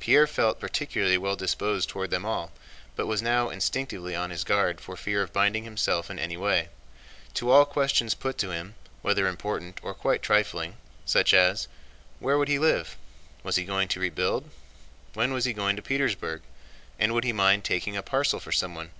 Pierre 0.00 0.26
felt 0.26 0.58
particularly 0.58 1.16
well 1.16 1.36
disposed 1.36 1.88
toward 1.88 2.10
them 2.10 2.24
all, 2.26 2.50
but 2.96 3.06
was 3.06 3.22
now 3.22 3.48
instinctively 3.48 4.12
on 4.12 4.30
his 4.30 4.42
guard 4.42 4.80
for 4.80 4.96
fear 4.96 5.22
of 5.22 5.32
binding 5.32 5.62
himself 5.62 6.10
in 6.10 6.18
any 6.18 6.36
way. 6.36 6.68
To 7.34 7.48
all 7.48 7.64
questions 7.64 8.12
put 8.12 8.36
to 8.38 8.50
him—whether 8.50 9.24
important 9.28 9.78
or 9.84 9.94
quite 9.94 10.20
trifling—such 10.20 11.32
as: 11.32 11.68
Where 12.18 12.38
would 12.38 12.48
he 12.48 12.58
live? 12.58 12.96
Was 13.44 13.54
he 13.54 13.62
going 13.64 13.86
to 13.90 14.00
rebuild? 14.00 14.50
When 15.14 15.32
was 15.32 15.44
he 15.44 15.52
going 15.52 15.76
to 15.76 15.80
Petersburg 15.82 16.42
and 16.98 17.14
would 17.14 17.22
he 17.22 17.32
mind 17.32 17.62
taking 17.62 17.96
a 17.96 18.02
parcel 18.02 18.40
for 18.40 18.50
someone? 18.50 18.90